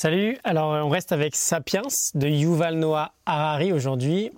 [0.00, 1.82] Salut, alors on reste avec Sapiens
[2.14, 4.30] de Yuval Noah Harari aujourd'hui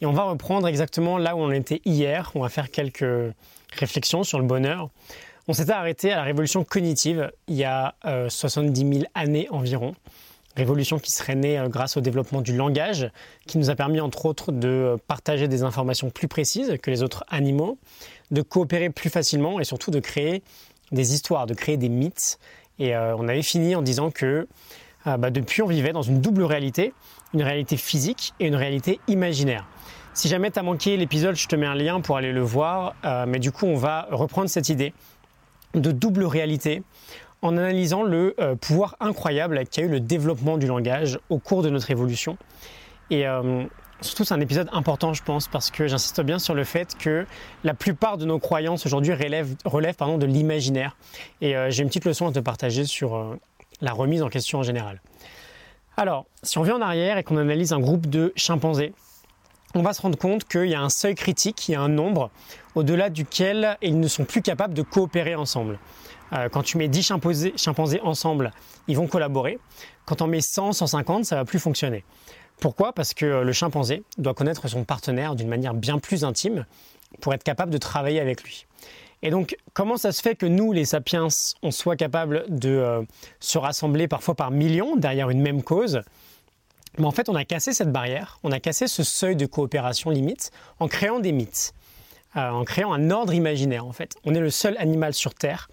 [0.00, 2.30] et on va reprendre exactement là où on était hier.
[2.36, 3.34] On va faire quelques
[3.76, 4.90] réflexions sur le bonheur.
[5.48, 7.96] On s'était arrêté à la révolution cognitive il y a
[8.28, 9.96] 70 euh, 000 années environ.
[10.56, 13.10] Révolution qui serait née euh, grâce au développement du langage,
[13.48, 17.02] qui nous a permis entre autres de euh, partager des informations plus précises que les
[17.02, 17.76] autres animaux,
[18.30, 20.44] de coopérer plus facilement et surtout de créer
[20.92, 22.38] des histoires, de créer des mythes.
[22.78, 24.46] Et on avait fini en disant que
[25.16, 26.92] bah, depuis, on vivait dans une double réalité,
[27.32, 29.64] une réalité physique et une réalité imaginaire.
[30.18, 32.96] Si jamais tu as manqué l'épisode, je te mets un lien pour aller le voir.
[33.04, 34.92] Euh, mais du coup, on va reprendre cette idée
[35.74, 36.82] de double réalité
[37.40, 41.70] en analysant le euh, pouvoir incroyable qu'a eu le développement du langage au cours de
[41.70, 42.36] notre évolution.
[43.10, 43.62] Et euh,
[44.00, 47.24] surtout, c'est un épisode important, je pense, parce que j'insiste bien sur le fait que
[47.62, 50.96] la plupart de nos croyances aujourd'hui relèvent, de l'imaginaire.
[51.40, 53.38] Et j'ai une petite leçon à te partager sur
[53.80, 55.00] la remise en question en général.
[55.96, 58.92] Alors, si on vient en arrière et qu'on analyse un groupe de chimpanzés,
[59.74, 61.88] on va se rendre compte qu'il y a un seuil critique, il y a un
[61.88, 62.30] nombre
[62.74, 65.78] au-delà duquel ils ne sont plus capables de coopérer ensemble.
[66.32, 68.52] Euh, quand tu mets 10 chimpanzés, chimpanzés, ensemble,
[68.86, 69.58] ils vont collaborer.
[70.04, 72.04] Quand on met 100, 150, ça va plus fonctionner.
[72.60, 72.92] Pourquoi?
[72.92, 76.66] Parce que le chimpanzé doit connaître son partenaire d'une manière bien plus intime
[77.20, 78.66] pour être capable de travailler avec lui.
[79.22, 81.28] Et donc, comment ça se fait que nous, les sapiens,
[81.62, 83.02] on soit capables de euh,
[83.40, 86.02] se rassembler parfois par millions derrière une même cause?
[86.98, 90.10] Mais en fait, on a cassé cette barrière, on a cassé ce seuil de coopération
[90.10, 91.72] limite en créant des mythes,
[92.36, 94.14] euh, en créant un ordre imaginaire en fait.
[94.24, 95.68] On est le seul animal sur Terre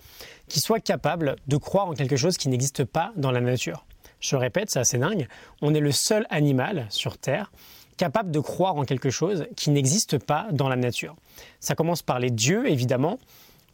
[0.47, 3.85] qui soit capable de croire en quelque chose qui n'existe pas dans la nature.
[4.19, 5.27] Je répète, c'est assez dingue.
[5.61, 7.51] On est le seul animal sur Terre
[7.97, 11.15] capable de croire en quelque chose qui n'existe pas dans la nature.
[11.59, 13.19] Ça commence par les dieux, évidemment,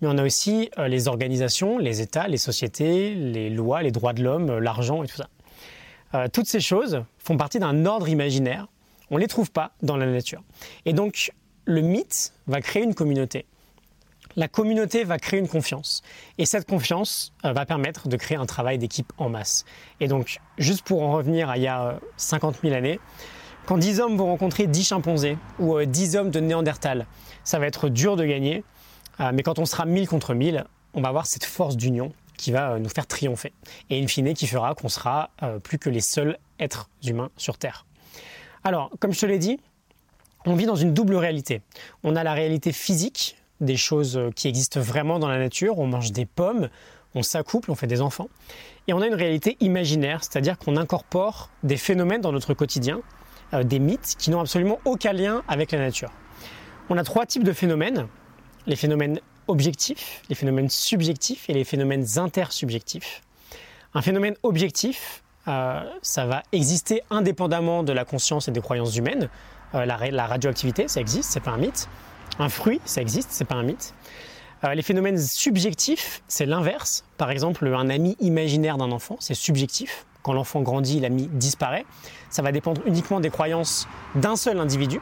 [0.02, 4.14] mais on a aussi euh, les organisations, les États, les sociétés, les lois, les droits
[4.14, 5.30] de l'homme, euh, l'argent et tout ça.
[6.14, 8.68] Euh, toutes ces choses font partie d'un ordre imaginaire.
[9.12, 10.42] On ne les trouve pas dans la nature.
[10.86, 11.32] Et donc,
[11.66, 13.46] le mythe va créer une communauté.
[14.38, 16.02] La communauté va créer une confiance.
[16.38, 19.66] Et cette confiance va permettre de créer un travail d'équipe en masse.
[20.00, 23.00] Et donc, juste pour en revenir à il y a 50 000 années,
[23.66, 27.06] quand 10 hommes vont rencontrer 10 chimpanzés ou 10 hommes de Néandertal,
[27.44, 28.64] ça va être dur de gagner,
[29.20, 32.52] euh, mais quand on sera 1000 contre 1000, on va avoir cette force d'union qui
[32.52, 33.54] va euh, nous faire triompher.
[33.90, 37.58] Et in fine, qui fera qu'on sera euh, plus que les seuls êtres humains sur
[37.58, 37.86] Terre.
[38.64, 39.60] Alors, comme je te l'ai dit,
[40.46, 41.62] on vit dans une double réalité.
[42.04, 45.78] On a la réalité physique, des choses qui existent vraiment dans la nature.
[45.78, 46.70] On mange des pommes,
[47.14, 48.28] on s'accouple, on fait des enfants.
[48.88, 53.02] Et on a une réalité imaginaire, c'est-à-dire qu'on incorpore des phénomènes dans notre quotidien euh,
[53.54, 56.12] des mythes qui n'ont absolument aucun lien avec la nature.
[56.90, 58.08] On a trois types de phénomènes.
[58.68, 63.22] Les phénomènes objectifs, les phénomènes subjectifs et les phénomènes intersubjectifs.
[63.94, 69.30] Un phénomène objectif, euh, ça va exister indépendamment de la conscience et des croyances humaines.
[69.74, 71.88] Euh, la, radioactivité, ça existe, c'est pas un mythe.
[72.40, 73.94] Un fruit, ça existe, c'est pas un mythe.
[74.74, 77.04] les phénomènes subjectifs, c'est l'inverse.
[77.18, 81.86] Par exemple, un ami imaginaire d'un enfant, c'est subjectif quand l'enfant grandit, l'ami disparaît.
[82.30, 85.00] Ça va dépendre uniquement des croyances d'un seul individu.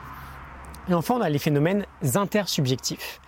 [0.90, 1.85] Et enfin, on a les phénomènes
[2.16, 3.19] intersubjectifs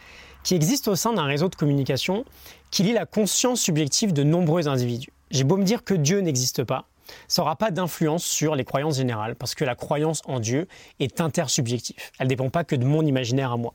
[0.44, 2.25] qui existent au sein d'un réseau de communication
[2.72, 5.12] qui lie la conscience subjective de nombreux individus.
[5.29, 6.88] J'ai beau me dire que Dieu n'existe pas,
[7.28, 10.68] ça n'aura pas d'influence sur les croyances générales parce que la croyance en Dieu
[11.00, 11.97] est intersubjective.
[12.19, 13.73] Elle ne dépend pas que de mon imaginaire à moi.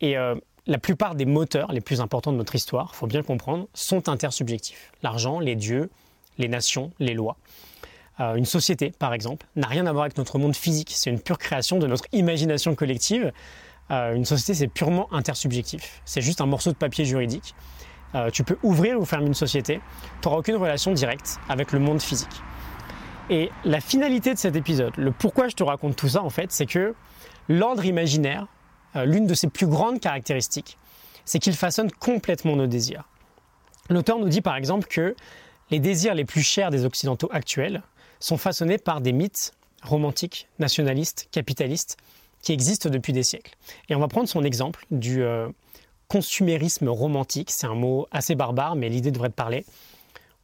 [0.00, 0.34] Et euh,
[0.66, 4.92] la plupart des moteurs les plus importants de notre histoire, faut bien comprendre, sont intersubjectifs.
[5.02, 5.90] L'argent, les dieux,
[6.40, 7.36] les nations, les lois.
[8.20, 10.92] Euh, une société, par exemple, n'a rien à voir avec notre monde physique.
[10.94, 13.32] C'est une pure création de notre imagination collective.
[13.90, 16.02] Euh, une société, c'est purement intersubjectif.
[16.04, 17.54] C'est juste un morceau de papier juridique.
[18.14, 19.80] Euh, tu peux ouvrir ou fermer une société.
[20.20, 22.42] Tu n'auras aucune relation directe avec le monde physique.
[23.30, 26.50] Et la finalité de cet épisode, le pourquoi je te raconte tout ça, en fait,
[26.50, 26.94] c'est que
[27.48, 28.48] l'ordre imaginaire,
[28.96, 30.76] l'une de ses plus grandes caractéristiques,
[31.24, 33.04] c'est qu'il façonne complètement nos désirs.
[33.88, 35.14] L'auteur nous dit par exemple que
[35.70, 37.82] les désirs les plus chers des Occidentaux actuels
[38.18, 39.52] sont façonnés par des mythes
[39.82, 41.96] romantiques, nationalistes, capitalistes,
[42.42, 43.56] qui existent depuis des siècles.
[43.88, 45.48] Et on va prendre son exemple du euh,
[46.08, 47.50] consumérisme romantique.
[47.50, 49.64] C'est un mot assez barbare, mais l'idée devrait te parler.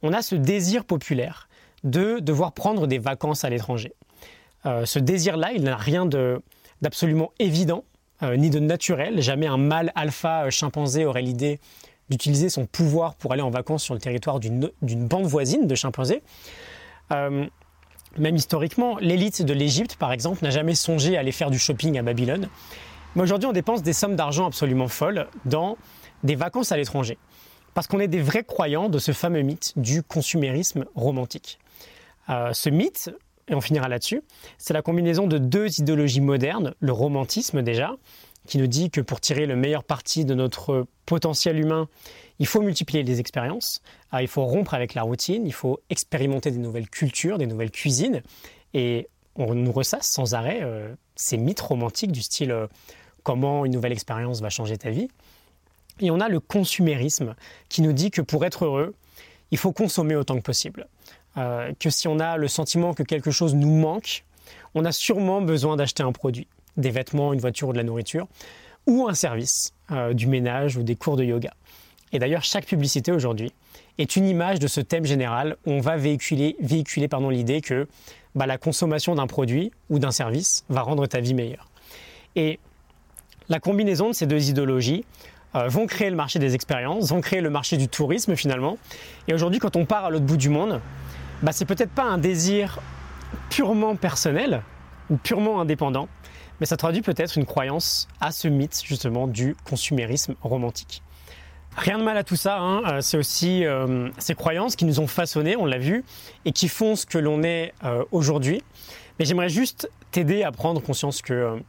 [0.01, 1.49] On a ce désir populaire
[1.83, 3.93] de devoir prendre des vacances à l'étranger.
[4.65, 6.05] Euh, ce désir-là, il n'a rien
[6.81, 7.83] d'absolument évident,
[8.23, 9.21] euh, ni de naturel.
[9.21, 11.59] Jamais un mâle alpha chimpanzé aurait l'idée
[12.09, 16.23] d'utiliser son pouvoir pour aller en vacances sur le territoire d'une bande voisine de chimpanzés.
[17.11, 17.45] Euh,
[18.17, 21.97] même historiquement, l'élite de l'Égypte, par exemple, n'a jamais songé à aller faire du shopping
[21.97, 22.49] à Babylone.
[23.15, 25.77] Mais aujourd'hui, on dépense des sommes d'argent absolument folles dans
[26.23, 27.17] des vacances à l'étranger.
[27.73, 31.59] Parce qu'on est des vrais croyants de ce fameux mythe du consumérisme romantique.
[32.27, 33.11] ce mythe,
[33.47, 34.23] et on finira là-dessus,
[34.57, 37.95] c'est la combinaison de deux idéologies modernes, le romantisme déjà,
[38.47, 41.87] qui nous dit que pour tirer le meilleur parti de notre potentiel humain,
[42.39, 46.51] il faut multiplier les expériences, ah, il faut rompre avec la routine, il faut expérimenter
[46.51, 48.21] des nouvelles cultures, des nouvelles cuisines,
[48.73, 52.67] et on nous ressasse sans arrêt euh, ces mythes romantiques du style euh,
[53.23, 55.09] comment une nouvelle expérience va changer ta vie.
[55.99, 57.35] Et on a le consumérisme
[57.69, 58.95] qui nous dit que pour être heureux,
[59.51, 60.87] il faut consommer autant que possible.
[61.37, 64.23] Euh, que si on a le sentiment que quelque chose nous manque,
[64.75, 68.27] on a sûrement besoin d'acheter un produit, des vêtements, une voiture ou de la nourriture,
[68.85, 69.73] ou un service,
[70.13, 71.53] du ménage ou des cours de yoga.
[72.13, 73.51] Et d'ailleurs, chaque publicité aujourd'hui
[73.97, 77.87] est une image de ce thème général où on va véhiculer, véhiculer l'idée que
[78.35, 81.69] bah, la consommation d'un produit ou d'un service va rendre ta vie meilleure.
[82.35, 82.59] Et
[83.49, 85.05] la combinaison de ces deux idéologies
[85.55, 88.77] euh, vont créer le marché des expériences, vont créer le marché du tourisme finalement.
[89.27, 90.81] Et aujourd'hui, quand on part à l'autre bout du monde,
[91.41, 92.79] bah, c'est peut-être pas un désir
[93.49, 94.61] purement personnel
[95.09, 96.07] ou purement indépendant,
[96.59, 101.01] mais ça traduit peut-être une croyance à ce mythe justement du consumérisme romantique.
[101.77, 102.81] Rien de mal à tout ça, hein.
[102.85, 106.03] euh, c'est aussi euh, ces croyances qui nous ont façonnés, on l'a vu,
[106.43, 108.63] et qui font ce que l'on est euh, aujourd'hui.
[109.19, 111.61] Mais j'aimerais juste t'aider à prendre conscience que,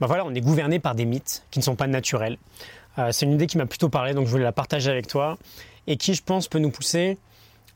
[0.00, 2.38] bah voilà, on est gouverné par des mythes qui ne sont pas naturels.
[3.10, 5.36] c'est une idée qui m'a plutôt parlé, donc je voulais la partager avec toi,
[5.86, 7.18] et qui, je pense, peut nous pousser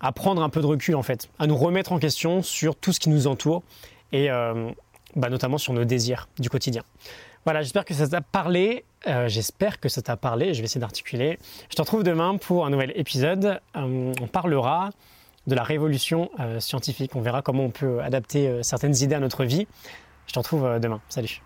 [0.00, 2.93] à prendre un peu de recul, en fait, à nous remettre en question sur tout
[2.93, 3.62] ce qui nous entoure,
[4.12, 4.28] et
[5.16, 6.82] bah, notamment sur nos désirs du quotidien.
[7.44, 8.84] Voilà, j'espère que ça t'a parlé.
[9.06, 10.55] Euh, j'espère que ça t'a parlé.
[10.55, 11.38] Je vais essayer d'articuler.
[11.69, 13.61] Je te retrouve demain pour un nouvel épisode.
[13.76, 14.90] Euh, on parlera
[15.46, 17.14] de la révolution euh, scientifique.
[17.16, 19.66] On verra comment on peut adapter certaines idées à notre vie.
[20.26, 21.00] Je te retrouve demain.
[21.08, 21.43] Salut.